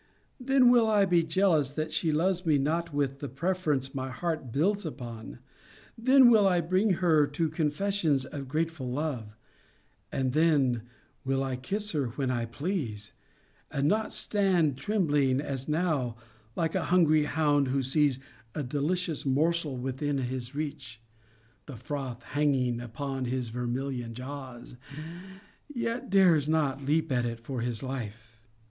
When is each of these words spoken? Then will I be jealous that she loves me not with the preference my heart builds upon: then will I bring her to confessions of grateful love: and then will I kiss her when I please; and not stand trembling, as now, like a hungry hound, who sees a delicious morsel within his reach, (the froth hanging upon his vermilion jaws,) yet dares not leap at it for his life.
Then 0.39 0.71
will 0.71 0.87
I 0.89 1.05
be 1.05 1.21
jealous 1.21 1.73
that 1.73 1.93
she 1.93 2.11
loves 2.11 2.43
me 2.43 2.57
not 2.57 2.91
with 2.91 3.19
the 3.19 3.29
preference 3.29 3.93
my 3.93 4.09
heart 4.09 4.51
builds 4.51 4.83
upon: 4.83 5.37
then 5.95 6.31
will 6.31 6.47
I 6.47 6.59
bring 6.59 6.93
her 7.05 7.27
to 7.27 7.49
confessions 7.49 8.25
of 8.25 8.47
grateful 8.47 8.89
love: 8.89 9.35
and 10.11 10.33
then 10.33 10.81
will 11.23 11.43
I 11.43 11.55
kiss 11.55 11.91
her 11.91 12.07
when 12.15 12.31
I 12.31 12.45
please; 12.45 13.11
and 13.69 13.87
not 13.87 14.11
stand 14.11 14.75
trembling, 14.75 15.39
as 15.39 15.67
now, 15.69 16.15
like 16.55 16.73
a 16.73 16.85
hungry 16.85 17.25
hound, 17.25 17.67
who 17.67 17.83
sees 17.83 18.17
a 18.55 18.63
delicious 18.63 19.23
morsel 19.23 19.77
within 19.77 20.17
his 20.17 20.55
reach, 20.55 20.99
(the 21.67 21.77
froth 21.77 22.23
hanging 22.23 22.81
upon 22.81 23.25
his 23.25 23.49
vermilion 23.49 24.15
jaws,) 24.15 24.77
yet 25.71 26.09
dares 26.09 26.47
not 26.47 26.83
leap 26.83 27.11
at 27.11 27.23
it 27.27 27.39
for 27.39 27.61
his 27.61 27.83
life. 27.83 28.41